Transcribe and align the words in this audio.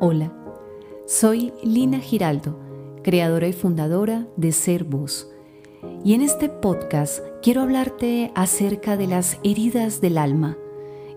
Hola, 0.00 0.32
soy 1.08 1.52
Lina 1.64 1.98
Giraldo, 1.98 2.56
creadora 3.02 3.48
y 3.48 3.52
fundadora 3.52 4.28
de 4.36 4.52
Ser 4.52 4.84
Voz. 4.84 5.28
Y 6.04 6.14
en 6.14 6.22
este 6.22 6.48
podcast 6.48 7.18
quiero 7.42 7.62
hablarte 7.62 8.30
acerca 8.36 8.96
de 8.96 9.08
las 9.08 9.40
heridas 9.42 10.00
del 10.00 10.18
alma 10.18 10.56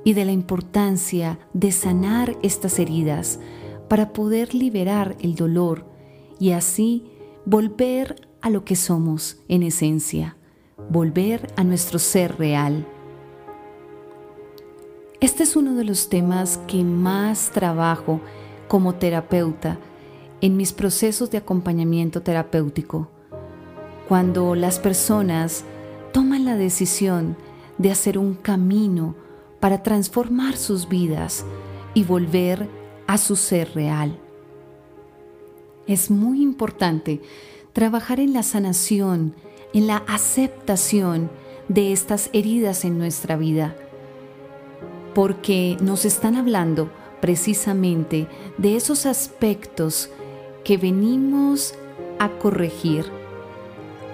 y 0.04 0.14
de 0.14 0.26
la 0.26 0.32
importancia 0.32 1.38
de 1.54 1.72
sanar 1.72 2.36
estas 2.42 2.80
heridas 2.80 3.40
para 3.88 4.14
poder 4.14 4.56
liberar 4.56 5.16
el 5.20 5.36
dolor 5.36 5.86
y 6.40 6.50
así 6.50 7.06
volver 7.46 8.28
a 8.42 8.50
lo 8.50 8.66
que 8.66 8.76
somos 8.76 9.44
en 9.48 9.62
esencia, 9.62 10.38
volver 10.90 11.54
a 11.56 11.64
nuestro 11.64 12.00
ser 12.00 12.36
real. 12.40 12.88
Este 15.20 15.44
es 15.44 15.56
uno 15.56 15.76
de 15.76 15.84
los 15.84 16.10
temas 16.10 16.58
que 16.66 16.84
más 16.84 17.52
trabajo 17.52 18.22
como 18.72 18.96
terapeuta 18.96 19.80
en 20.40 20.56
mis 20.56 20.72
procesos 20.72 21.30
de 21.30 21.38
acompañamiento 21.38 22.22
terapéutico, 22.22 23.10
cuando 24.08 24.56
las 24.56 24.80
personas 24.80 25.66
toman 26.14 26.46
la 26.46 26.56
decisión 26.56 27.36
de 27.78 27.92
hacer 27.92 28.18
un 28.18 28.34
camino 28.34 29.14
para 29.60 29.84
transformar 29.84 30.56
sus 30.56 30.88
vidas 30.88 31.44
y 31.94 32.06
volver 32.06 32.70
a 33.08 33.18
su 33.18 33.36
ser 33.36 33.74
real. 33.76 34.18
Es 35.86 36.10
muy 36.10 36.42
importante 36.42 37.22
trabajar 37.74 38.22
en 38.22 38.32
la 38.32 38.42
sanación, 38.42 39.36
en 39.74 39.86
la 39.86 39.98
aceptación 40.08 41.30
de 41.68 41.92
estas 41.92 42.30
heridas 42.32 42.86
en 42.86 42.98
nuestra 42.98 43.36
vida, 43.36 43.76
porque 45.14 45.76
nos 45.82 46.06
están 46.06 46.38
hablando 46.38 46.90
precisamente 47.22 48.28
de 48.58 48.76
esos 48.76 49.06
aspectos 49.06 50.10
que 50.64 50.78
venimos 50.78 51.76
a 52.20 52.30
corregir, 52.30 53.06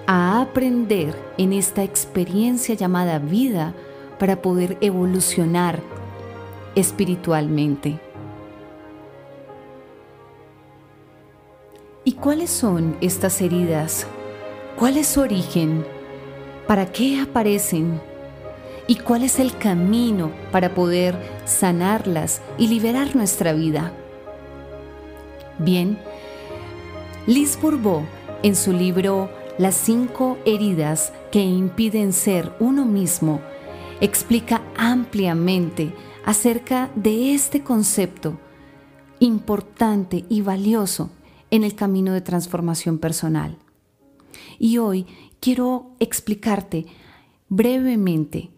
a 0.06 0.40
aprender 0.40 1.14
en 1.36 1.52
esta 1.52 1.82
experiencia 1.82 2.74
llamada 2.74 3.18
vida 3.18 3.74
para 4.18 4.40
poder 4.40 4.78
evolucionar 4.80 5.80
espiritualmente. 6.74 7.98
¿Y 12.04 12.12
cuáles 12.12 12.50
son 12.50 12.96
estas 13.00 13.40
heridas? 13.42 14.06
¿Cuál 14.78 14.96
es 14.96 15.08
su 15.08 15.20
origen? 15.20 15.84
¿Para 16.66 16.90
qué 16.90 17.20
aparecen? 17.20 18.00
Y 18.88 18.96
cuál 18.96 19.22
es 19.22 19.38
el 19.38 19.56
camino 19.56 20.32
para 20.50 20.74
poder 20.74 21.14
sanarlas 21.44 22.40
y 22.56 22.66
liberar 22.66 23.14
nuestra 23.14 23.52
vida. 23.52 23.92
Bien, 25.58 25.98
Liz 27.26 27.58
Bourbeau, 27.60 28.02
en 28.42 28.56
su 28.56 28.72
libro 28.72 29.30
Las 29.58 29.74
cinco 29.74 30.38
heridas 30.46 31.12
que 31.30 31.42
impiden 31.42 32.12
ser 32.12 32.52
uno 32.58 32.86
mismo, 32.86 33.40
explica 34.00 34.62
ampliamente 34.76 35.92
acerca 36.24 36.90
de 36.94 37.34
este 37.34 37.62
concepto 37.62 38.38
importante 39.20 40.24
y 40.28 40.40
valioso 40.40 41.10
en 41.50 41.64
el 41.64 41.74
camino 41.74 42.12
de 42.14 42.20
transformación 42.20 42.98
personal. 42.98 43.58
Y 44.58 44.78
hoy 44.78 45.06
quiero 45.40 45.90
explicarte 45.98 46.86
brevemente 47.48 48.50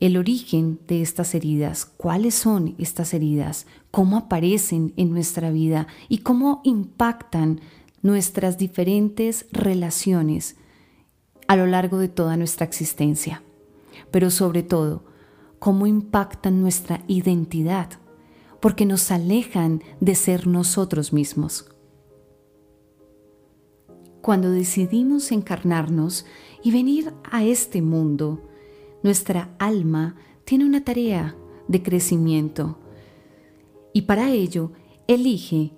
el 0.00 0.16
origen 0.16 0.80
de 0.88 1.02
estas 1.02 1.34
heridas, 1.34 1.84
cuáles 1.84 2.34
son 2.34 2.74
estas 2.78 3.12
heridas, 3.12 3.66
cómo 3.90 4.16
aparecen 4.16 4.94
en 4.96 5.10
nuestra 5.10 5.50
vida 5.50 5.86
y 6.08 6.18
cómo 6.18 6.62
impactan 6.64 7.60
nuestras 8.02 8.56
diferentes 8.56 9.46
relaciones 9.52 10.56
a 11.48 11.56
lo 11.56 11.66
largo 11.66 11.98
de 11.98 12.08
toda 12.08 12.38
nuestra 12.38 12.64
existencia. 12.64 13.42
Pero 14.10 14.30
sobre 14.30 14.62
todo, 14.62 15.04
cómo 15.58 15.86
impactan 15.86 16.62
nuestra 16.62 17.04
identidad, 17.06 17.90
porque 18.60 18.86
nos 18.86 19.10
alejan 19.10 19.82
de 20.00 20.14
ser 20.14 20.46
nosotros 20.46 21.12
mismos. 21.12 21.66
Cuando 24.22 24.50
decidimos 24.50 25.30
encarnarnos 25.30 26.24
y 26.62 26.70
venir 26.70 27.12
a 27.30 27.44
este 27.44 27.82
mundo, 27.82 28.49
nuestra 29.02 29.54
alma 29.58 30.16
tiene 30.44 30.64
una 30.64 30.84
tarea 30.84 31.36
de 31.68 31.82
crecimiento 31.82 32.78
y 33.92 34.02
para 34.02 34.30
ello 34.30 34.72
elige 35.06 35.72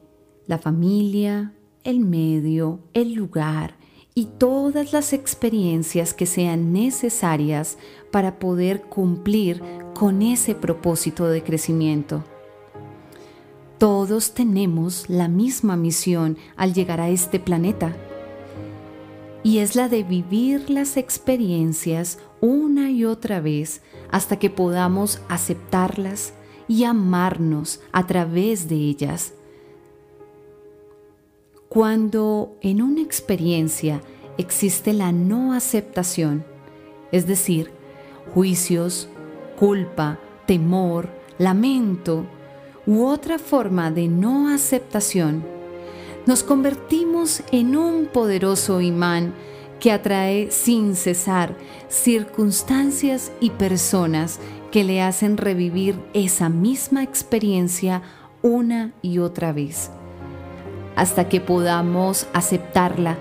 la 0.46 0.58
familia, 0.58 1.54
el 1.84 2.00
medio, 2.00 2.80
el 2.92 3.14
lugar 3.14 3.76
y 4.14 4.26
todas 4.26 4.92
las 4.92 5.12
experiencias 5.12 6.12
que 6.12 6.26
sean 6.26 6.72
necesarias 6.72 7.78
para 8.10 8.38
poder 8.38 8.82
cumplir 8.82 9.62
con 9.94 10.20
ese 10.20 10.54
propósito 10.54 11.28
de 11.28 11.42
crecimiento. 11.42 12.24
Todos 13.78 14.32
tenemos 14.32 15.08
la 15.08 15.28
misma 15.28 15.76
misión 15.76 16.36
al 16.56 16.74
llegar 16.74 17.00
a 17.00 17.08
este 17.08 17.40
planeta 17.40 17.96
y 19.42 19.58
es 19.58 19.75
la 19.75 19.88
de 19.88 20.03
vivir 20.03 20.70
las 20.70 20.97
experiencias 20.97 22.19
una 22.41 22.91
y 22.91 23.04
otra 23.04 23.41
vez 23.41 23.82
hasta 24.10 24.38
que 24.38 24.50
podamos 24.50 25.20
aceptarlas 25.28 26.34
y 26.69 26.84
amarnos 26.84 27.81
a 27.92 28.06
través 28.06 28.69
de 28.69 28.76
ellas. 28.76 29.34
Cuando 31.69 32.56
en 32.60 32.82
una 32.82 33.00
experiencia 33.00 34.00
existe 34.38 34.92
la 34.92 35.12
no 35.12 35.54
aceptación, 35.54 36.44
es 37.10 37.26
decir, 37.26 37.70
juicios, 38.34 39.08
culpa, 39.58 40.19
temor, 40.47 41.08
lamento 41.38 42.26
u 42.86 43.04
otra 43.06 43.38
forma 43.38 43.91
de 43.91 44.08
no 44.08 44.48
aceptación, 44.48 45.44
nos 46.26 46.42
convertimos 46.42 47.42
en 47.50 47.76
un 47.76 48.06
poderoso 48.06 48.80
imán 48.80 49.34
que 49.80 49.90
atrae 49.90 50.50
sin 50.50 50.94
cesar 50.94 51.56
circunstancias 51.88 53.32
y 53.40 53.50
personas 53.50 54.38
que 54.70 54.84
le 54.84 55.02
hacen 55.02 55.36
revivir 55.36 55.98
esa 56.14 56.48
misma 56.48 57.02
experiencia 57.02 58.02
una 58.42 58.92
y 59.02 59.18
otra 59.18 59.52
vez, 59.52 59.90
hasta 60.94 61.28
que 61.28 61.40
podamos 61.40 62.26
aceptarla 62.32 63.18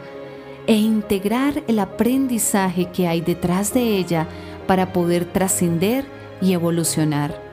e 0.68 0.76
integrar 0.76 1.64
el 1.68 1.80
aprendizaje 1.80 2.92
que 2.92 3.08
hay 3.08 3.22
detrás 3.22 3.74
de 3.74 3.98
ella 3.98 4.28
para 4.68 4.94
poder 4.94 5.26
trascender 5.26 6.06
y 6.42 6.54
evolucionar. 6.54 7.51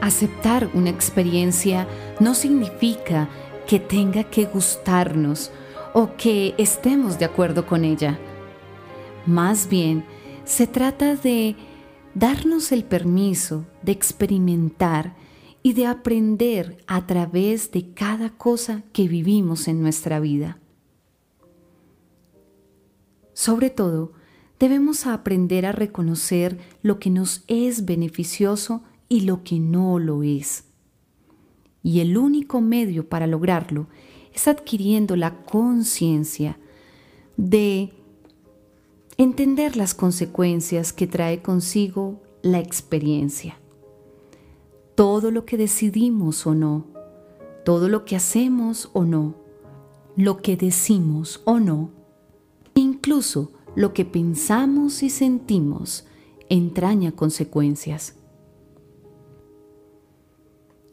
Aceptar 0.00 0.70
una 0.74 0.90
experiencia 0.90 1.88
no 2.20 2.34
significa 2.34 3.28
que 3.66 3.80
tenga 3.80 4.24
que 4.24 4.44
gustarnos 4.46 5.50
o 5.92 6.16
que 6.16 6.54
estemos 6.56 7.18
de 7.18 7.24
acuerdo 7.24 7.66
con 7.66 7.84
ella. 7.84 8.18
Más 9.26 9.68
bien, 9.68 10.04
se 10.44 10.66
trata 10.66 11.16
de 11.16 11.56
darnos 12.14 12.72
el 12.72 12.84
permiso 12.84 13.66
de 13.82 13.92
experimentar 13.92 15.14
y 15.62 15.72
de 15.74 15.86
aprender 15.86 16.78
a 16.86 17.06
través 17.06 17.70
de 17.72 17.92
cada 17.92 18.30
cosa 18.30 18.82
que 18.92 19.08
vivimos 19.08 19.68
en 19.68 19.82
nuestra 19.82 20.20
vida. 20.20 20.58
Sobre 23.34 23.70
todo, 23.70 24.12
debemos 24.58 25.06
aprender 25.06 25.66
a 25.66 25.72
reconocer 25.72 26.58
lo 26.82 26.98
que 26.98 27.10
nos 27.10 27.44
es 27.48 27.84
beneficioso 27.84 28.82
y 29.08 29.22
lo 29.22 29.42
que 29.42 29.58
no 29.58 29.98
lo 29.98 30.22
es. 30.22 30.64
Y 31.82 32.00
el 32.00 32.16
único 32.18 32.60
medio 32.60 33.08
para 33.08 33.26
lograrlo 33.26 33.86
es 34.34 34.48
adquiriendo 34.48 35.16
la 35.16 35.42
conciencia 35.44 36.58
de 37.36 37.92
entender 39.16 39.76
las 39.76 39.94
consecuencias 39.94 40.92
que 40.92 41.06
trae 41.06 41.42
consigo 41.42 42.22
la 42.42 42.58
experiencia. 42.58 43.58
Todo 44.94 45.30
lo 45.30 45.44
que 45.44 45.56
decidimos 45.56 46.46
o 46.46 46.54
no, 46.54 46.86
todo 47.64 47.88
lo 47.88 48.04
que 48.04 48.16
hacemos 48.16 48.90
o 48.92 49.04
no, 49.04 49.34
lo 50.16 50.38
que 50.38 50.56
decimos 50.56 51.42
o 51.44 51.58
no, 51.60 51.90
incluso 52.74 53.52
lo 53.74 53.92
que 53.92 54.04
pensamos 54.04 55.02
y 55.02 55.10
sentimos, 55.10 56.06
entraña 56.48 57.12
consecuencias. 57.12 58.14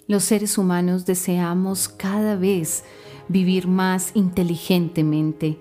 Los 0.08 0.24
seres 0.24 0.58
humanos 0.60 1.06
deseamos 1.06 1.90
cada 1.90 2.36
vez 2.36 2.84
vivir 3.28 3.68
más 3.68 4.12
inteligentemente. 4.14 5.58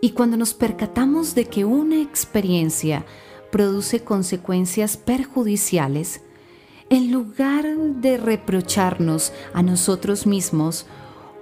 Y 0.00 0.10
cuando 0.10 0.36
nos 0.36 0.54
percatamos 0.54 1.34
de 1.34 1.46
que 1.46 1.64
una 1.64 2.00
experiencia 2.00 3.04
produce 3.50 4.04
consecuencias 4.04 4.96
perjudiciales, 4.96 6.20
en 6.88 7.10
lugar 7.10 7.66
de 7.76 8.16
reprocharnos 8.16 9.32
a 9.52 9.62
nosotros 9.62 10.24
mismos 10.24 10.86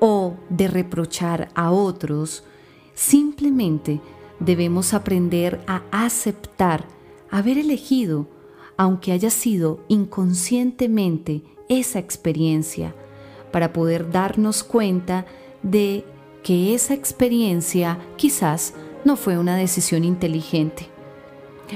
o 0.01 0.37
de 0.49 0.69
reprochar 0.69 1.51
a 1.55 1.71
otros, 1.71 2.45
simplemente 2.95 4.01
debemos 4.41 4.95
aprender 4.95 5.61
a 5.67 5.83
aceptar 5.91 6.87
haber 7.31 7.59
elegido, 7.59 8.27
aunque 8.79 9.13
haya 9.13 9.31
sido 9.31 9.85
inconscientemente, 9.89 11.43
esa 11.69 11.99
experiencia, 11.99 12.95
para 13.53 13.73
poder 13.73 14.11
darnos 14.11 14.63
cuenta 14.63 15.27
de 15.63 16.05
que 16.43 16.75
esa 16.75 16.95
experiencia 16.95 17.99
quizás 18.17 18.75
no 19.05 19.17
fue 19.17 19.39
una 19.39 19.57
decisión 19.57 20.05
inteligente, 20.05 20.89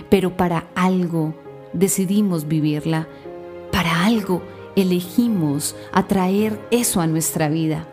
pero 0.08 0.36
para 0.36 0.68
algo 0.74 1.34
decidimos 1.72 2.46
vivirla, 2.46 3.08
para 3.72 4.04
algo 4.04 4.42
elegimos 4.76 5.76
atraer 5.92 6.60
eso 6.70 7.00
a 7.00 7.06
nuestra 7.06 7.48
vida. 7.48 7.86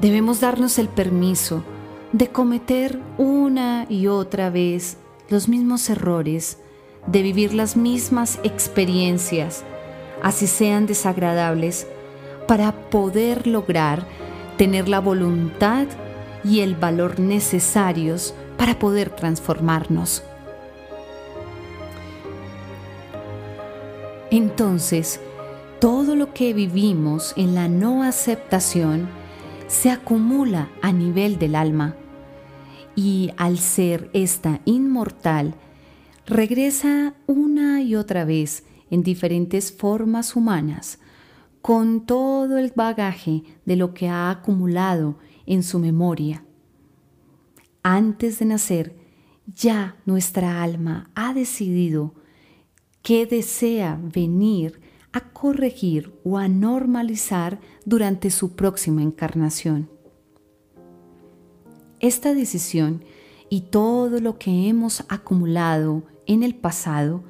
Debemos 0.00 0.40
darnos 0.40 0.78
el 0.78 0.88
permiso 0.88 1.62
de 2.12 2.28
cometer 2.28 3.00
una 3.18 3.86
y 3.88 4.06
otra 4.06 4.50
vez 4.50 4.98
los 5.28 5.48
mismos 5.48 5.88
errores, 5.90 6.58
de 7.06 7.22
vivir 7.22 7.54
las 7.54 7.76
mismas 7.76 8.38
experiencias, 8.42 9.64
así 10.22 10.46
sean 10.46 10.86
desagradables, 10.86 11.86
para 12.46 12.72
poder 12.90 13.46
lograr 13.46 14.06
tener 14.56 14.88
la 14.88 15.00
voluntad 15.00 15.86
y 16.44 16.60
el 16.60 16.74
valor 16.74 17.18
necesarios 17.18 18.34
para 18.56 18.78
poder 18.78 19.10
transformarnos. 19.10 20.22
Entonces, 24.30 25.20
todo 25.80 26.16
lo 26.16 26.32
que 26.32 26.52
vivimos 26.52 27.32
en 27.36 27.54
la 27.54 27.68
no 27.68 28.02
aceptación 28.02 29.08
se 29.66 29.90
acumula 29.90 30.68
a 30.82 30.92
nivel 30.92 31.38
del 31.38 31.54
alma 31.54 31.96
y 32.94 33.30
al 33.36 33.58
ser 33.58 34.08
esta 34.12 34.60
inmortal, 34.64 35.54
regresa 36.26 37.14
una 37.26 37.82
y 37.82 37.94
otra 37.94 38.24
vez 38.24 38.64
en 38.90 39.02
diferentes 39.02 39.72
formas 39.72 40.36
humanas, 40.36 40.98
con 41.62 42.06
todo 42.06 42.58
el 42.58 42.72
bagaje 42.74 43.42
de 43.64 43.76
lo 43.76 43.94
que 43.94 44.08
ha 44.08 44.30
acumulado 44.30 45.18
en 45.46 45.62
su 45.62 45.78
memoria. 45.78 46.44
Antes 47.82 48.38
de 48.38 48.46
nacer, 48.46 48.96
ya 49.54 49.96
nuestra 50.04 50.62
alma 50.62 51.10
ha 51.14 51.32
decidido 51.32 52.14
que 53.02 53.26
desea 53.26 54.00
venir 54.02 54.80
a 55.12 55.20
corregir 55.32 56.12
o 56.24 56.38
a 56.38 56.48
normalizar 56.48 57.60
durante 57.84 58.30
su 58.30 58.56
próxima 58.56 59.02
encarnación. 59.02 59.88
Esta 62.00 62.34
decisión 62.34 63.04
y 63.48 63.62
todo 63.62 64.20
lo 64.20 64.38
que 64.38 64.68
hemos 64.68 65.04
acumulado 65.08 66.02
en 66.26 66.42
el 66.42 66.54
pasado 66.54 67.24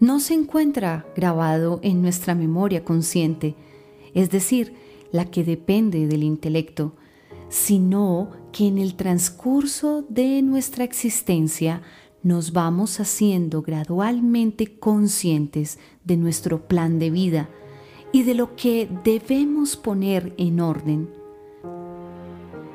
no 0.00 0.20
se 0.20 0.34
encuentra 0.34 1.06
grabado 1.16 1.80
en 1.82 2.02
nuestra 2.02 2.34
memoria 2.34 2.84
consciente, 2.84 3.56
es 4.14 4.30
decir, 4.30 4.74
la 5.12 5.24
que 5.24 5.44
depende 5.44 6.06
del 6.06 6.22
intelecto, 6.22 6.94
sino 7.48 8.30
que 8.52 8.68
en 8.68 8.78
el 8.78 8.94
transcurso 8.94 10.04
de 10.08 10.42
nuestra 10.42 10.84
existencia 10.84 11.82
nos 12.22 12.52
vamos 12.52 13.00
haciendo 13.00 13.62
gradualmente 13.62 14.78
conscientes 14.78 15.78
de 16.04 16.16
nuestro 16.16 16.66
plan 16.66 16.98
de 16.98 17.10
vida 17.10 17.48
y 18.12 18.22
de 18.22 18.34
lo 18.34 18.56
que 18.56 18.88
debemos 19.04 19.76
poner 19.76 20.34
en 20.36 20.60
orden. 20.60 21.10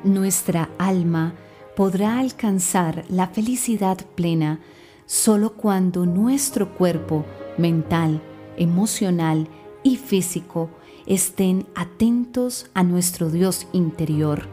Nuestra 0.02 0.70
alma 0.78 1.34
podrá 1.76 2.18
alcanzar 2.18 3.04
la 3.08 3.28
felicidad 3.28 3.98
plena 4.14 4.60
solo 5.06 5.54
cuando 5.54 6.06
nuestro 6.06 6.74
cuerpo 6.74 7.24
mental, 7.58 8.22
emocional 8.56 9.48
y 9.82 9.96
físico 9.96 10.70
estén 11.06 11.66
atentos 11.74 12.70
a 12.74 12.82
nuestro 12.82 13.30
Dios 13.30 13.66
interior. 13.72 14.48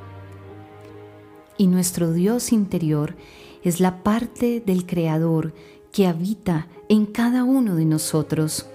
Y 1.58 1.68
nuestro 1.68 2.12
Dios 2.12 2.52
interior 2.52 3.16
es 3.64 3.80
la 3.80 4.04
parte 4.04 4.62
del 4.66 4.86
Creador 4.86 5.54
que 5.92 6.08
habita 6.08 6.68
en 6.90 7.06
cada 7.06 7.44
uno 7.44 7.76
de 7.76 7.86
nosotros. 7.86 8.66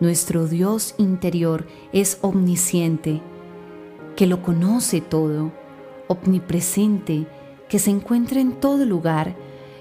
Nuestro 0.00 0.46
Dios 0.46 0.94
interior 0.98 1.66
es 1.92 2.18
omnisciente, 2.22 3.20
que 4.16 4.26
lo 4.26 4.42
conoce 4.42 5.00
todo, 5.00 5.52
omnipresente, 6.08 7.26
que 7.68 7.78
se 7.78 7.90
encuentra 7.90 8.40
en 8.40 8.52
todo 8.60 8.84
lugar 8.84 9.36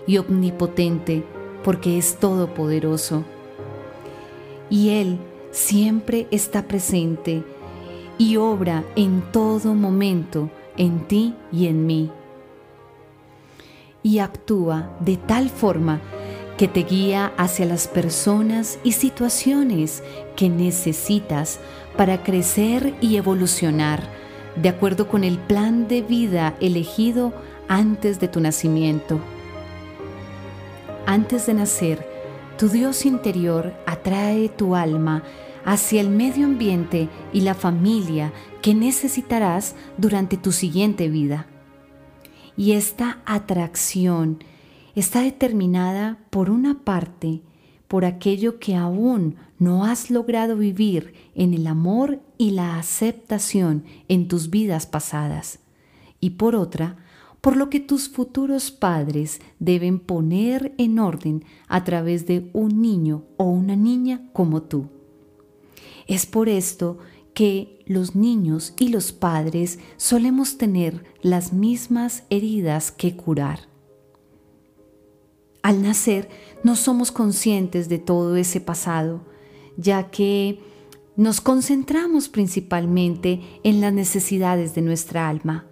y 0.08 0.18
omnipotente, 0.18 1.24
porque 1.64 1.98
es 1.98 2.16
todopoderoso. 2.16 3.24
Y 4.70 4.90
Él 4.90 5.20
siempre 5.52 6.28
está 6.32 6.64
presente 6.64 7.44
y 8.18 8.38
obra 8.38 8.84
en 8.96 9.22
todo 9.32 9.76
momento 9.76 10.50
en 10.78 11.08
ti 11.08 11.36
y 11.52 11.68
en 11.68 11.86
mí 11.86 12.12
y 14.08 14.20
actúa 14.20 14.90
de 15.02 15.18
tal 15.18 15.50
forma 15.50 16.00
que 16.58 16.70
te 16.70 16.84
guía 16.84 17.34
hacia 17.38 17.66
las 17.66 17.90
personas 17.90 18.80
y 18.86 18.94
situaciones 18.94 20.02
que 20.38 20.48
necesitas 20.48 21.60
para 21.98 22.24
crecer 22.24 22.96
y 23.02 23.18
evolucionar 23.18 24.02
de 24.56 24.70
acuerdo 24.70 25.10
con 25.10 25.26
el 25.26 25.38
plan 25.38 25.90
de 25.90 26.02
vida 26.02 26.56
elegido 26.62 27.34
antes 27.68 28.22
de 28.22 28.30
tu 28.30 28.40
nacimiento. 28.40 29.20
Antes 31.18 31.48
de 31.48 31.56
nacer, 31.56 32.08
tu 32.60 32.70
Dios 32.70 33.04
interior 33.04 33.74
atrae 33.88 34.50
tu 34.50 34.76
alma 34.76 35.24
hacia 35.66 36.00
el 36.00 36.12
medio 36.12 36.46
ambiente 36.46 37.10
y 37.34 37.42
la 37.42 37.56
familia 37.56 38.32
que 38.62 38.76
necesitarás 38.76 39.74
durante 39.98 40.38
tu 40.38 40.52
siguiente 40.52 41.10
vida. 41.10 41.48
Y 42.56 42.74
esta 42.74 43.24
atracción 43.26 44.44
está 44.94 45.22
determinada 45.22 46.20
por 46.30 46.52
una 46.52 46.84
parte 46.84 47.42
por 47.88 48.06
aquello 48.06 48.60
que 48.60 48.76
aún 48.76 49.38
no 49.58 49.86
has 49.86 50.12
logrado 50.12 50.56
vivir 50.56 51.16
en 51.34 51.56
el 51.56 51.66
amor 51.66 52.22
y 52.38 52.52
la 52.52 52.78
aceptación 52.78 53.86
en 54.08 54.28
tus 54.28 54.52
vidas 54.52 54.86
pasadas, 54.86 55.62
y 56.20 56.32
por 56.32 56.56
otra, 56.56 56.96
por 57.48 57.56
lo 57.56 57.70
que 57.70 57.80
tus 57.80 58.10
futuros 58.10 58.72
padres 58.72 59.40
deben 59.58 60.00
poner 60.00 60.76
en 60.78 61.00
orden 61.00 61.46
a 61.70 61.86
través 61.86 62.28
de 62.28 62.50
un 62.52 62.82
niño 62.82 63.24
o 63.38 63.46
una 63.46 63.78
niña 63.78 64.30
como 64.34 64.64
tú. 64.64 64.90
Es 66.08 66.26
por 66.26 66.50
esto 66.50 66.98
que 67.34 67.86
los 67.86 68.18
niños 68.18 68.74
y 68.78 68.90
los 68.90 69.14
padres 69.14 69.80
solemos 69.96 70.58
tener 70.58 71.06
las 71.22 71.54
mismas 71.54 72.24
heridas 72.30 72.92
que 72.92 73.16
curar. 73.16 73.62
Al 75.62 75.82
nacer 75.82 76.28
no 76.66 76.76
somos 76.76 77.14
conscientes 77.14 77.88
de 77.88 77.98
todo 77.98 78.36
ese 78.36 78.60
pasado, 78.60 79.22
ya 79.78 80.12
que 80.12 80.60
nos 81.16 81.40
concentramos 81.40 82.28
principalmente 82.28 83.40
en 83.64 83.80
las 83.80 83.94
necesidades 83.94 84.76
de 84.76 84.82
nuestra 84.82 85.30
alma, 85.30 85.66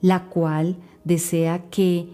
la 0.00 0.26
cual 0.28 0.76
desea 1.04 1.68
que 1.70 2.08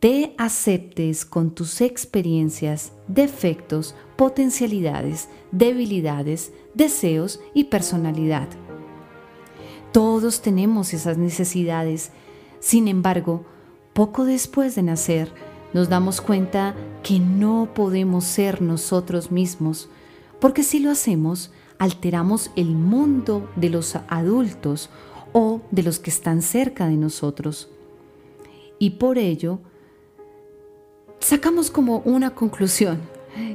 te 0.00 0.34
aceptes 0.38 1.24
con 1.26 1.50
tus 1.50 1.80
experiencias, 1.80 2.92
defectos, 3.06 3.94
potencialidades, 4.16 5.28
debilidades, 5.52 6.52
deseos 6.74 7.40
y 7.54 7.64
personalidad. 7.64 8.48
Todos 9.92 10.40
tenemos 10.40 10.94
esas 10.94 11.18
necesidades. 11.18 12.12
Sin 12.60 12.88
embargo, 12.88 13.44
poco 13.92 14.24
después 14.24 14.74
de 14.74 14.82
nacer, 14.82 15.32
nos 15.72 15.88
damos 15.88 16.20
cuenta 16.20 16.74
que 17.02 17.18
no 17.18 17.68
podemos 17.74 18.24
ser 18.24 18.62
nosotros 18.62 19.30
mismos, 19.30 19.88
porque 20.40 20.62
si 20.62 20.78
lo 20.78 20.90
hacemos, 20.90 21.52
alteramos 21.78 22.50
el 22.56 22.70
mundo 22.70 23.48
de 23.56 23.70
los 23.70 23.96
adultos 24.08 24.90
o 25.32 25.60
de 25.70 25.82
los 25.82 25.98
que 25.98 26.10
están 26.10 26.42
cerca 26.42 26.86
de 26.86 26.96
nosotros. 26.96 27.68
Y 28.78 28.90
por 28.90 29.18
ello, 29.18 29.60
sacamos 31.20 31.70
como 31.70 31.98
una 31.98 32.34
conclusión 32.34 33.00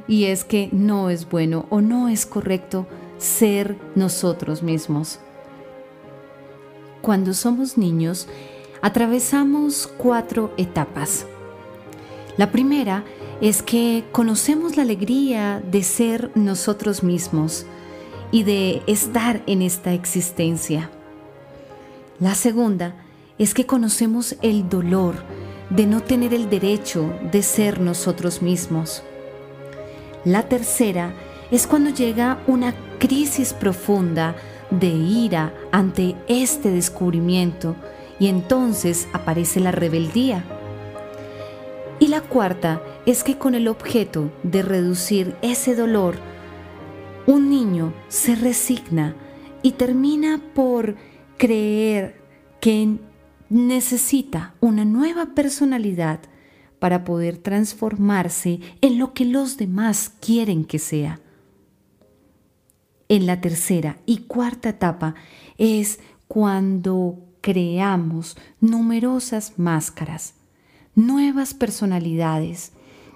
y 0.08 0.26
es 0.26 0.44
que 0.44 0.70
no 0.72 1.10
es 1.10 1.30
bueno 1.30 1.66
o 1.70 1.82
no 1.82 2.10
es 2.10 2.26
correcto 2.26 2.88
ser 3.18 3.78
nosotros 3.96 4.64
mismos. 4.64 5.20
Cuando 7.02 7.34
somos 7.34 7.78
niños, 7.78 8.28
atravesamos 8.82 9.88
cuatro 9.98 10.54
etapas. 10.58 11.26
La 12.38 12.52
primera 12.52 13.04
es 13.42 13.62
que 13.62 14.06
conocemos 14.12 14.78
la 14.78 14.84
alegría 14.84 15.62
de 15.62 15.84
ser 15.84 16.32
nosotros 16.36 17.04
mismos 17.04 17.66
y 18.32 18.44
de 18.44 18.82
estar 18.88 19.44
en 19.46 19.62
esta 19.62 19.94
existencia. 19.94 20.90
La 22.20 22.34
segunda 22.34 22.96
es 23.38 23.54
que 23.54 23.66
conocemos 23.66 24.38
el 24.42 24.70
dolor 24.70 25.16
de 25.70 25.86
no 25.86 26.02
tener 26.02 26.34
el 26.34 26.50
derecho 26.50 27.14
de 27.32 27.44
ser 27.44 27.82
nosotros 27.82 28.42
mismos. 28.42 29.04
La 30.24 30.44
tercera 30.44 31.14
es 31.52 31.68
cuando 31.68 31.90
llega 31.90 32.42
una 32.48 32.74
crisis 33.00 33.52
profunda 33.52 34.36
de 34.72 34.88
ira 34.88 35.54
ante 35.74 36.16
este 36.28 36.72
descubrimiento 36.72 37.76
y 38.18 38.28
entonces 38.28 39.10
aparece 39.12 39.60
la 39.60 39.72
rebeldía. 39.72 40.46
Y 42.00 42.08
la 42.08 42.22
cuarta 42.22 42.82
es 43.06 43.26
que 43.26 43.38
con 43.38 43.56
el 43.56 43.68
objeto 43.68 44.32
de 44.44 44.62
reducir 44.62 45.36
ese 45.42 45.76
dolor, 45.76 46.16
un 47.28 47.50
niño 47.50 47.94
se 48.08 48.36
resigna 48.36 49.16
y 49.62 49.74
termina 49.74 50.40
por 50.54 50.96
creer 51.38 52.22
que 52.62 52.98
necesita 53.50 54.56
una 54.60 54.86
nueva 54.86 55.28
personalidad 55.36 56.20
para 56.80 57.04
poder 57.04 57.38
transformarse 57.38 58.60
en 58.82 59.00
lo 59.00 59.14
que 59.14 59.26
los 59.26 59.58
demás 59.58 60.12
quieren 60.20 60.66
que 60.66 60.80
sea. 60.80 61.22
En 63.08 63.26
la 63.26 63.40
tercera 63.40 63.98
y 64.06 64.20
cuarta 64.20 64.70
etapa 64.70 65.16
es 65.58 66.00
cuando 66.28 67.20
creamos 67.42 68.36
numerosas 68.60 69.54
máscaras, 69.58 70.34
nuevas 70.96 71.54
personalidades 71.54 72.72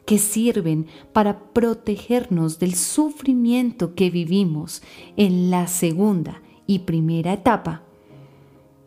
que 0.05 0.19
sirven 0.19 0.87
para 1.11 1.51
protegernos 1.53 2.59
del 2.59 2.75
sufrimiento 2.75 3.95
que 3.95 4.09
vivimos 4.09 4.81
en 5.17 5.49
la 5.49 5.67
segunda 5.67 6.41
y 6.67 6.79
primera 6.79 7.33
etapa 7.33 7.83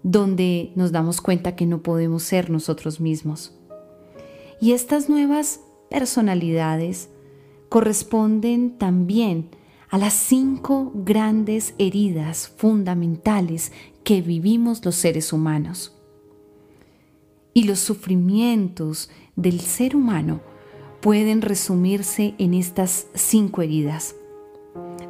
donde 0.03 0.73
nos 0.75 0.93
damos 0.93 1.21
cuenta 1.21 1.57
que 1.57 1.67
no 1.67 1.83
podemos 1.83 2.23
ser 2.23 2.51
nosotros 2.51 3.01
mismos. 3.01 3.55
Y 4.61 4.73
estas 4.73 5.09
nuevas 5.09 5.61
personalidades 5.91 7.09
corresponden 7.69 8.79
también 8.79 9.51
a 9.89 9.99
las 9.99 10.15
cinco 10.15 10.91
grandes 10.95 11.75
heridas 11.79 12.49
fundamentales 12.57 13.73
que 14.05 14.23
vivimos 14.23 14.85
los 14.85 14.95
seres 14.95 15.33
humanos. 15.33 15.97
Y 17.55 17.65
los 17.65 17.81
sufrimientos 17.81 19.11
del 19.37 19.61
ser 19.61 19.95
humano 19.95 20.41
pueden 21.01 21.43
resumirse 21.43 22.35
en 22.39 22.55
estas 22.55 23.09
cinco 23.15 23.61
heridas, 23.61 24.15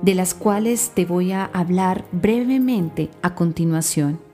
de 0.03 0.15
las 0.15 0.35
cuales 0.35 0.93
te 0.95 1.05
voy 1.05 1.33
a 1.33 1.45
hablar 1.45 2.07
brevemente 2.11 3.11
a 3.23 3.35
continuación. 3.35 4.32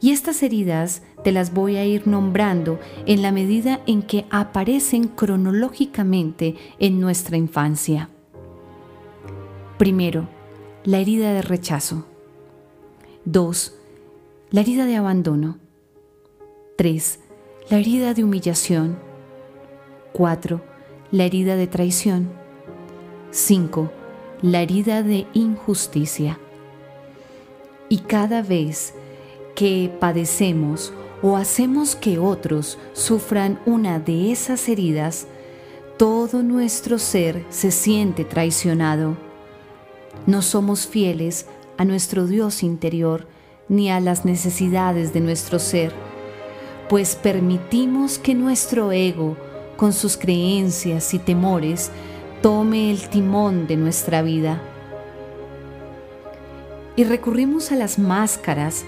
Y 0.00 0.12
estas 0.12 0.42
heridas 0.42 1.02
te 1.24 1.32
las 1.32 1.52
voy 1.52 1.76
a 1.76 1.84
ir 1.84 2.06
nombrando 2.06 2.78
en 3.06 3.22
la 3.22 3.32
medida 3.32 3.80
en 3.86 4.02
que 4.02 4.26
aparecen 4.30 5.08
cronológicamente 5.08 6.56
en 6.78 7.00
nuestra 7.00 7.36
infancia. 7.36 8.08
Primero, 9.76 10.28
la 10.84 10.98
herida 10.98 11.32
de 11.32 11.42
rechazo. 11.42 12.06
2. 13.24 13.74
La 14.50 14.60
herida 14.60 14.86
de 14.86 14.96
abandono. 14.96 15.58
3. 16.76 17.20
La 17.70 17.78
herida 17.78 18.14
de 18.14 18.24
humillación. 18.24 18.98
4. 20.12 20.60
La 21.10 21.24
herida 21.24 21.56
de 21.56 21.66
traición. 21.66 22.30
5. 23.30 23.90
La 24.42 24.62
herida 24.62 25.02
de 25.02 25.26
injusticia. 25.34 26.38
Y 27.88 27.98
cada 27.98 28.42
vez 28.42 28.94
que 29.58 29.90
padecemos 29.98 30.92
o 31.20 31.36
hacemos 31.36 31.96
que 31.96 32.20
otros 32.20 32.78
sufran 32.92 33.58
una 33.66 33.98
de 33.98 34.30
esas 34.30 34.68
heridas, 34.68 35.26
todo 35.96 36.44
nuestro 36.44 37.00
ser 37.00 37.44
se 37.50 37.72
siente 37.72 38.24
traicionado. 38.24 39.16
No 40.28 40.42
somos 40.42 40.86
fieles 40.86 41.46
a 41.76 41.84
nuestro 41.84 42.28
Dios 42.28 42.62
interior 42.62 43.26
ni 43.68 43.90
a 43.90 43.98
las 43.98 44.24
necesidades 44.24 45.12
de 45.12 45.22
nuestro 45.22 45.58
ser, 45.58 45.92
pues 46.88 47.16
permitimos 47.16 48.20
que 48.20 48.36
nuestro 48.36 48.92
ego, 48.92 49.36
con 49.76 49.92
sus 49.92 50.16
creencias 50.16 51.12
y 51.14 51.18
temores, 51.18 51.90
tome 52.42 52.92
el 52.92 53.08
timón 53.08 53.66
de 53.66 53.76
nuestra 53.76 54.22
vida. 54.22 54.62
Y 56.94 57.02
recurrimos 57.02 57.72
a 57.72 57.74
las 57.74 57.98
máscaras 57.98 58.84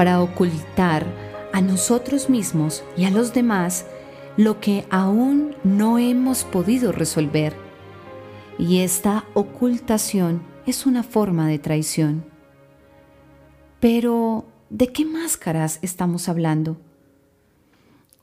para 0.00 0.22
ocultar 0.22 1.04
a 1.52 1.60
nosotros 1.60 2.30
mismos 2.30 2.82
y 2.96 3.04
a 3.04 3.10
los 3.10 3.34
demás 3.34 3.84
lo 4.38 4.58
que 4.58 4.86
aún 4.88 5.54
no 5.62 5.98
hemos 5.98 6.44
podido 6.44 6.90
resolver. 6.90 7.54
Y 8.58 8.78
esta 8.78 9.26
ocultación 9.34 10.42
es 10.64 10.86
una 10.86 11.02
forma 11.02 11.48
de 11.48 11.58
traición. 11.58 12.24
Pero, 13.78 14.46
¿de 14.70 14.90
qué 14.90 15.04
máscaras 15.04 15.78
estamos 15.82 16.30
hablando? 16.30 16.78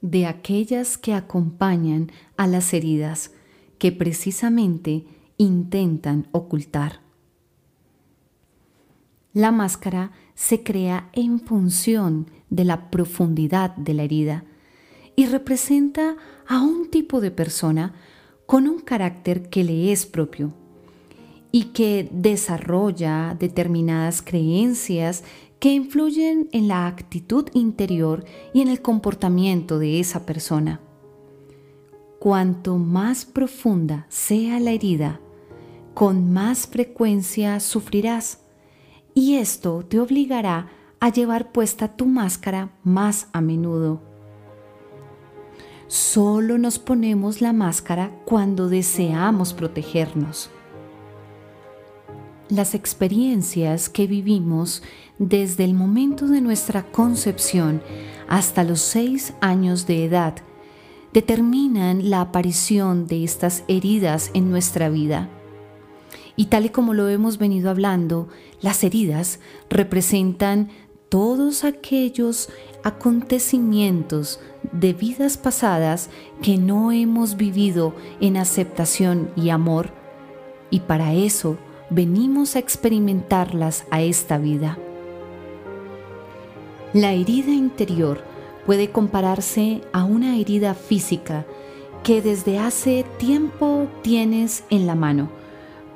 De 0.01 0.25
aquellas 0.25 0.97
que 0.97 1.13
acompañan 1.13 2.11
a 2.37 2.47
las 2.47 2.73
heridas 2.73 3.33
que 3.77 3.91
precisamente 3.91 5.05
intentan 5.37 6.27
ocultar. 6.31 7.01
La 9.31 9.51
máscara 9.51 10.11
se 10.37 10.61
crea 10.61 11.09
en 11.13 11.39
función 11.39 12.29
de 12.51 12.63
la 12.63 12.91
profundidad 12.91 13.75
de 13.75 13.95
la 13.95 14.03
herida 14.03 14.45
y 15.15 15.25
representa 15.25 16.15
a 16.47 16.61
un 16.61 16.91
tipo 16.91 17.21
de 17.21 17.31
persona 17.31 17.95
con 18.45 18.67
un 18.67 18.79
carácter 18.79 19.49
que 19.49 19.63
le 19.63 19.91
es 19.91 20.05
propio 20.05 20.53
y 21.51 21.65
que 21.73 22.07
desarrolla 22.11 23.35
determinadas 23.39 24.21
creencias 24.21 25.23
que 25.59 25.73
influyen 25.73 26.49
en 26.51 26.67
la 26.67 26.85
actitud 26.85 27.49
interior 27.53 28.23
y 28.53 28.61
en 28.61 28.67
el 28.67 28.83
comportamiento 28.83 29.79
de 29.79 29.99
esa 29.99 30.27
persona. 30.27 30.79
Cuanto 32.19 32.77
más 32.77 33.25
profunda 33.25 34.05
sea 34.09 34.59
la 34.59 34.69
herida, 34.69 35.19
con 35.95 36.31
más 36.31 36.67
frecuencia 36.67 37.59
sufrirás 37.59 38.43
y 39.17 39.37
esto 39.37 39.83
te 39.83 39.99
obligará 39.99 40.67
a 40.99 41.09
llevar 41.09 41.51
puesta 41.51 41.87
tu 41.87 42.05
máscara 42.05 42.69
más 42.83 43.29
a 43.33 43.41
menudo. 43.41 43.99
Solo 45.87 46.59
nos 46.59 46.77
ponemos 46.77 47.41
la 47.41 47.51
máscara 47.51 48.11
cuando 48.25 48.69
deseamos 48.69 49.55
protegernos. 49.55 50.51
Las 52.49 52.75
experiencias 52.75 53.89
que 53.89 54.05
vivimos 54.05 54.83
desde 55.17 55.63
el 55.63 55.73
momento 55.73 56.27
de 56.27 56.39
nuestra 56.39 56.83
concepción 56.83 57.81
hasta 58.27 58.63
los 58.63 58.81
seis 58.81 59.33
años 59.41 59.87
de 59.87 60.05
edad 60.05 60.35
determinan 61.11 62.11
la 62.11 62.21
aparición 62.21 63.07
de 63.07 63.23
estas 63.23 63.63
heridas 63.67 64.29
en 64.35 64.51
nuestra 64.51 64.89
vida. 64.89 65.27
Y 66.39 66.45
tal 66.45 66.67
y 66.67 66.69
como 66.69 66.93
lo 66.93 67.09
hemos 67.09 67.39
venido 67.39 67.71
hablando, 67.71 68.29
las 68.61 68.83
heridas 68.83 69.39
representan 69.69 70.69
todos 71.09 71.63
aquellos 71.63 72.49
acontecimientos 72.83 74.39
de 74.71 74.93
vidas 74.93 75.37
pasadas 75.37 76.09
que 76.43 76.57
no 76.57 76.91
hemos 76.91 77.37
vivido 77.37 77.95
en 78.21 78.37
aceptación 78.37 79.31
y 79.35 79.49
amor, 79.49 79.89
y 80.69 80.81
para 80.81 81.13
eso 81.13 81.57
venimos 81.89 82.55
a 82.55 82.59
experimentarlas 82.59 83.85
a 83.89 84.01
esta 84.01 84.37
vida. 84.37 84.77
La 86.93 87.13
herida 87.13 87.51
interior 87.51 88.23
puede 88.67 88.91
compararse 88.91 89.81
a 89.91 90.03
una 90.03 90.37
herida 90.37 90.75
física 90.75 91.47
que 92.03 92.21
desde 92.21 92.59
hace 92.59 93.05
tiempo 93.17 93.87
tienes 94.03 94.63
en 94.69 94.85
la 94.85 94.93
mano 94.93 95.36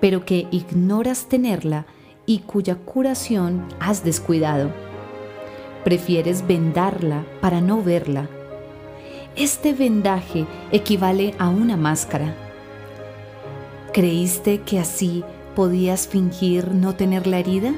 pero 0.01 0.25
que 0.25 0.47
ignoras 0.51 1.27
tenerla 1.29 1.85
y 2.25 2.39
cuya 2.39 2.75
curación 2.75 3.65
has 3.79 4.03
descuidado. 4.03 4.71
Prefieres 5.85 6.45
vendarla 6.45 7.25
para 7.39 7.61
no 7.61 7.81
verla. 7.81 8.27
Este 9.35 9.73
vendaje 9.73 10.45
equivale 10.71 11.33
a 11.39 11.47
una 11.47 11.77
máscara. 11.77 12.35
¿Creíste 13.93 14.61
que 14.61 14.79
así 14.79 15.23
podías 15.55 16.07
fingir 16.07 16.73
no 16.73 16.95
tener 16.95 17.27
la 17.27 17.39
herida? 17.39 17.73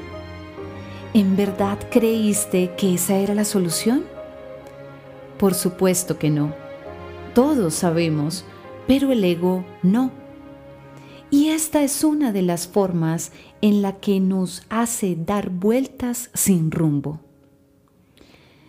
¿En 1.12 1.36
verdad 1.36 1.78
creíste 1.90 2.72
que 2.76 2.94
esa 2.94 3.16
era 3.16 3.34
la 3.34 3.44
solución? 3.44 4.04
Por 5.38 5.54
supuesto 5.54 6.18
que 6.18 6.30
no. 6.30 6.54
todos 7.34 7.74
sabemos, 7.74 8.44
pero 8.86 9.10
el 9.10 9.24
ego 9.24 9.64
no. 9.82 10.23
Y 11.34 11.48
esta 11.48 11.82
es 11.82 12.04
una 12.04 12.30
de 12.30 12.42
las 12.42 12.68
formas 12.68 13.32
en 13.60 13.82
la 13.82 13.96
que 13.98 14.20
nos 14.20 14.62
hace 14.68 15.16
dar 15.16 15.50
vueltas 15.50 16.30
sin 16.32 16.70
rumbo. 16.70 17.18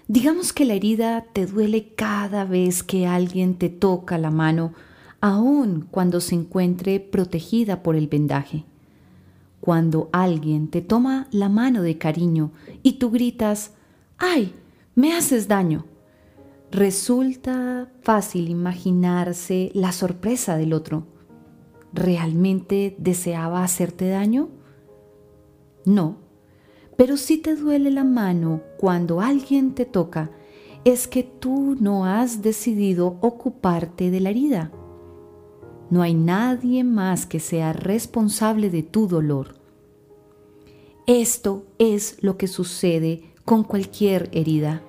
Digamos 0.07 0.51
que 0.51 0.65
la 0.65 0.74
herida 0.74 1.25
te 1.31 1.45
duele 1.45 1.93
cada 1.93 2.43
vez 2.43 2.81
que 2.81 3.05
alguien 3.05 3.60
te 3.60 3.69
toca 3.69 4.17
la 4.17 4.31
mano, 4.31 4.74
aun 5.22 5.88
cuando 5.91 6.19
se 6.19 6.34
encuentre 6.34 7.00
protegida 7.00 7.84
por 7.84 7.95
el 7.95 8.07
vendaje. 8.07 8.65
Cuando 9.62 10.10
alguien 10.12 10.67
te 10.67 10.81
toma 10.81 11.27
la 11.29 11.50
mano 11.50 11.84
de 11.84 12.00
cariño 12.00 12.50
y 12.81 12.93
tú 12.93 13.12
gritas, 13.12 13.74
¡ay! 14.17 14.55
Me 14.95 15.13
haces 15.13 15.48
daño. 15.48 15.86
Resulta 16.72 17.91
fácil 18.01 18.50
imaginarse 18.50 19.69
la 19.75 19.91
sorpresa 19.91 20.57
del 20.57 20.74
otro. 20.74 21.13
¿Realmente 21.96 22.94
deseaba 23.00 23.64
hacerte 23.64 24.10
daño? 24.10 24.50
No, 25.86 26.18
pero 26.98 27.16
si 27.16 27.38
te 27.38 27.56
duele 27.56 27.90
la 27.90 28.04
mano 28.04 28.62
cuando 28.78 29.22
alguien 29.22 29.74
te 29.74 29.86
toca, 29.86 30.30
es 30.84 31.08
que 31.08 31.24
tú 31.24 31.78
no 31.80 32.06
has 32.06 32.42
decidido 32.42 33.18
ocuparte 33.22 34.12
de 34.12 34.20
la 34.20 34.32
herida. 34.32 34.74
No 35.90 36.02
hay 36.02 36.16
nadie 36.16 36.84
más 36.84 37.25
que 37.25 37.40
sea 37.40 37.72
responsable 37.72 38.70
de 38.70 38.84
tu 38.84 39.08
dolor. 39.08 39.56
Esto 41.08 41.66
es 41.80 42.18
lo 42.22 42.38
que 42.38 42.48
sucede 42.48 43.34
con 43.46 43.64
cualquier 43.64 44.30
herida. 44.34 44.84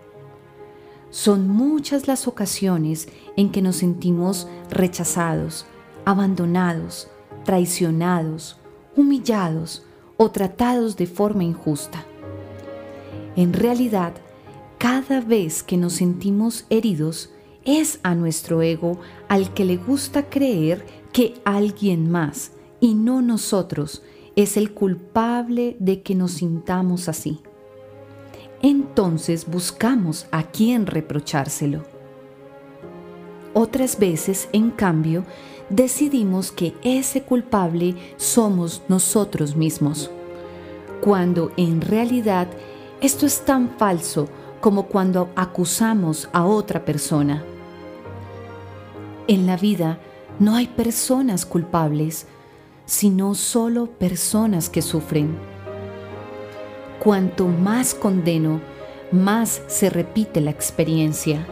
Son 1.11 1.47
muchas 1.47 2.09
las 2.09 2.27
ocasiones 2.27 3.09
en 3.37 3.53
que 3.53 3.63
nos 3.63 3.77
sentimos 3.77 4.49
rechazados, 4.71 5.67
abandonados, 6.07 7.09
traicionados, 7.45 8.57
humillados 8.97 9.85
o 10.17 10.31
tratados 10.31 10.97
de 10.97 11.07
forma 11.07 11.45
injusta. 11.45 12.07
En 13.35 13.53
realidad, 13.53 14.15
cada 14.79 15.21
vez 15.21 15.63
que 15.63 15.77
nos 15.77 15.95
sentimos 15.95 16.65
heridos, 16.71 17.31
es 17.65 17.99
a 18.05 18.15
nuestro 18.15 18.63
ego 18.63 19.01
al 19.29 19.53
que 19.53 19.65
le 19.65 19.77
gusta 19.77 20.31
creer 20.31 20.87
que 21.13 21.35
alguien 21.45 22.11
más, 22.11 22.53
y 22.81 22.95
no 22.95 23.21
nosotros, 23.21 24.03
es 24.37 24.57
el 24.57 24.73
culpable 24.73 25.77
de 25.81 26.03
que 26.03 26.15
nos 26.15 26.33
sintamos 26.33 27.09
así. 27.09 27.41
Entonces 28.63 29.51
buscamos 29.51 30.27
a 30.31 30.45
quién 30.45 30.87
reprochárselo. 30.87 31.83
Otras 33.55 33.99
veces, 33.99 34.49
en 34.53 34.71
cambio, 34.71 35.25
decidimos 35.71 36.53
que 36.53 36.75
ese 36.83 37.23
culpable 37.23 37.97
somos 38.17 38.83
nosotros 38.89 39.57
mismos, 39.57 40.11
cuando 41.01 41.51
en 41.57 41.81
realidad 41.81 42.49
esto 43.01 43.27
es 43.27 43.45
tan 43.45 43.71
falso 43.77 44.29
como 44.61 44.87
cuando 44.87 45.29
acusamos 45.37 46.29
a 46.33 46.45
otra 46.45 46.85
persona. 46.85 47.45
En 49.29 49.47
la 49.47 49.57
vida 49.57 49.99
no 50.39 50.55
hay 50.55 50.67
personas 50.67 51.45
culpables, 51.45 52.27
sino 52.85 53.35
solo 53.35 53.87
personas 53.87 54.69
que 54.71 54.83
sufren. 54.83 55.37
Cuanto 57.03 57.49
más 57.49 57.95
condeno, 57.95 58.61
más 59.13 59.63
se 59.67 59.91
repite 59.91 60.41
la 60.41 60.51
experiencia. 60.51 61.47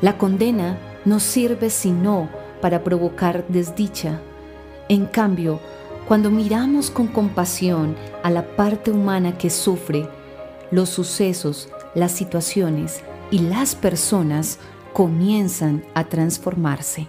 La 0.00 0.18
condena 0.18 0.78
no 1.04 1.20
sirve 1.20 1.70
sino 1.70 2.28
para 2.62 2.82
provocar 2.82 3.46
desdicha. 3.48 4.22
En 4.88 5.04
cambio, 5.04 5.60
cuando 6.08 6.30
miramos 6.30 6.90
con 6.90 7.08
compasión 7.08 7.94
a 8.22 8.30
la 8.30 8.56
parte 8.56 8.90
humana 8.90 9.36
que 9.36 9.50
sufre, 9.50 10.08
los 10.70 10.88
sucesos, 10.88 11.68
las 11.94 12.12
situaciones 12.12 13.02
y 13.30 13.40
las 13.40 13.74
personas 13.74 14.58
comienzan 14.94 15.84
a 15.94 16.04
transformarse. 16.04 17.08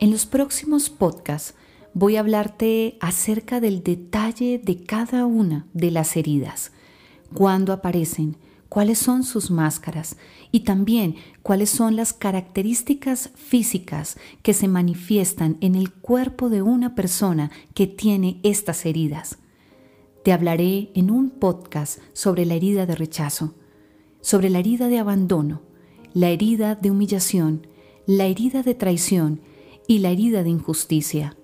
En 0.00 0.10
los 0.10 0.26
próximos 0.26 0.90
podcasts 0.90 1.54
voy 1.92 2.16
a 2.16 2.20
hablarte 2.20 2.96
acerca 3.00 3.60
del 3.60 3.82
detalle 3.82 4.58
de 4.58 4.82
cada 4.84 5.26
una 5.26 5.66
de 5.74 5.90
las 5.90 6.16
heridas, 6.16 6.72
cuándo 7.34 7.72
aparecen, 7.72 8.36
cuáles 8.70 8.98
son 8.98 9.24
sus 9.24 9.50
máscaras 9.50 10.16
y 10.52 10.60
también 10.60 11.16
cuáles 11.42 11.68
son 11.68 11.96
las 11.96 12.14
características 12.14 13.30
físicas 13.34 14.16
que 14.42 14.54
se 14.54 14.68
manifiestan 14.68 15.58
en 15.60 15.74
el 15.74 15.92
cuerpo 15.92 16.48
de 16.48 16.62
una 16.62 16.94
persona 16.94 17.50
que 17.74 17.88
tiene 17.88 18.40
estas 18.44 18.86
heridas. 18.86 19.38
Te 20.24 20.32
hablaré 20.32 20.92
en 20.94 21.10
un 21.10 21.30
podcast 21.30 21.98
sobre 22.12 22.46
la 22.46 22.54
herida 22.54 22.86
de 22.86 22.94
rechazo, 22.94 23.54
sobre 24.20 24.50
la 24.50 24.60
herida 24.60 24.86
de 24.86 25.00
abandono, 25.00 25.62
la 26.14 26.28
herida 26.28 26.76
de 26.76 26.92
humillación, 26.92 27.66
la 28.06 28.26
herida 28.26 28.62
de 28.62 28.74
traición 28.74 29.40
y 29.88 29.98
la 29.98 30.10
herida 30.10 30.44
de 30.44 30.50
injusticia, 30.50 31.36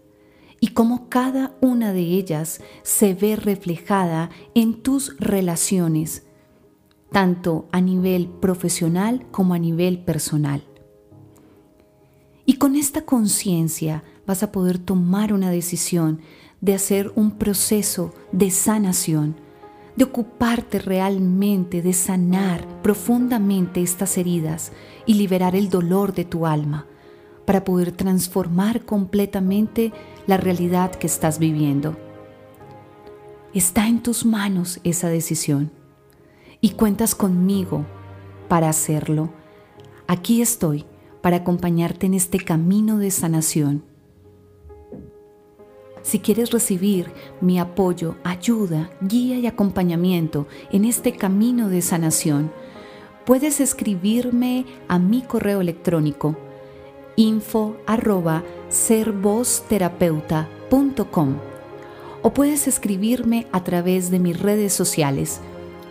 y 0.61 0.69
cómo 0.69 1.09
cada 1.09 1.57
una 1.61 1.93
de 1.93 2.03
ellas 2.03 2.61
se 2.85 3.15
ve 3.15 3.35
reflejada 3.35 4.31
en 4.55 4.83
tus 4.83 5.17
relaciones, 5.19 6.26
tanto 7.17 7.67
a 7.73 7.81
nivel 7.81 8.29
profesional 8.29 9.25
como 9.31 9.55
a 9.55 9.59
nivel 9.59 10.01
personal. 10.01 10.63
Y 12.45 12.59
con 12.59 12.77
esta 12.77 13.07
conciencia 13.07 14.05
vas 14.27 14.43
a 14.43 14.53
poder 14.53 14.77
tomar 14.79 15.33
una 15.33 15.51
decisión 15.51 16.21
de 16.61 16.75
hacer 16.75 17.11
un 17.17 17.31
proceso 17.31 18.13
de 18.33 18.51
sanación, 18.51 19.35
de 19.97 20.05
ocuparte 20.05 20.79
realmente 20.79 21.81
de 21.81 21.95
sanar 21.95 22.83
profundamente 22.83 23.81
estas 23.81 24.19
heridas 24.19 24.73
y 25.07 25.15
liberar 25.15 25.57
el 25.57 25.71
dolor 25.71 26.13
de 26.13 26.27
tu 26.27 26.47
alma 26.47 26.85
para 27.47 27.65
poder 27.65 27.93
transformar 27.93 28.85
completamente 28.85 29.95
la 30.27 30.37
realidad 30.37 30.91
que 30.91 31.07
estás 31.07 31.39
viviendo. 31.39 31.97
Está 33.55 33.89
en 33.89 34.03
tus 34.03 34.27
manos 34.27 34.81
esa 34.85 35.09
decisión 35.09 35.71
y 36.67 36.71
cuentas 36.71 37.15
conmigo 37.15 37.87
para 38.49 38.69
hacerlo. 38.69 39.31
Aquí 40.09 40.43
estoy 40.43 40.85
para 41.21 41.37
acompañarte 41.37 42.07
en 42.07 42.15
este 42.15 42.39
camino 42.39 42.99
de 42.99 43.13
sanación. 43.13 43.85
Si 46.03 46.19
quieres 46.19 46.51
recibir 46.51 47.13
mi 47.41 47.61
apoyo, 47.61 48.17
ayuda, 48.25 48.91
guía 49.01 49.39
y 49.39 49.47
acompañamiento 49.47 50.49
en 50.73 50.87
este 50.87 51.13
camino 51.13 51.69
de 51.69 51.83
sanación, 51.83 52.51
puedes 53.25 53.61
escribirme 53.61 54.67
a 54.89 54.99
mi 54.99 55.23
correo 55.23 55.61
electrónico 55.61 56.37
info 57.15 57.77
o 62.23 62.35
puedes 62.35 62.67
escribirme 62.67 63.47
a 63.53 63.63
través 63.63 64.11
de 64.11 64.19
mis 64.19 64.41
redes 64.41 64.73
sociales 64.73 65.41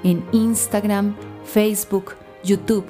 en 0.05 0.23
Instagram, 0.31 1.17
Facebook, 1.43 2.13
YouTube, 2.43 2.85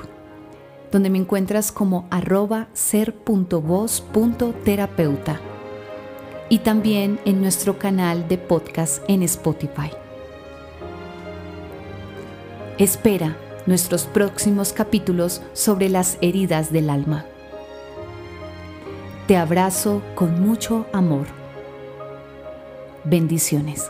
donde 0.92 1.10
me 1.10 1.18
encuentras 1.18 1.72
como 1.72 2.08
arroba 2.12 2.68
ser.voz.terapeuta 2.74 5.40
y 6.50 6.60
también 6.60 7.20
en 7.26 7.42
nuestro 7.42 7.80
canal 7.80 8.28
de 8.28 8.38
podcast 8.38 9.02
en 9.08 9.24
Spotify. 9.24 9.90
Espera 12.78 13.38
nuestros 13.66 14.06
próximos 14.06 14.74
capítulos 14.74 15.42
sobre 15.54 15.88
las 15.90 16.18
heridas 16.22 16.72
del 16.72 16.90
alma. 16.90 17.26
Te 19.28 19.38
abrazo 19.38 20.02
con 20.14 20.46
mucho 20.46 20.86
amor. 20.92 21.26
Bendiciones. 23.06 23.90